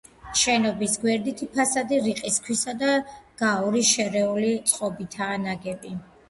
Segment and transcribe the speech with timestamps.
[0.43, 2.95] შენობის გვერდითი ფასადები რიყის ქვისა და
[3.43, 5.95] გაურის შერეული წყობითაა ნაგები.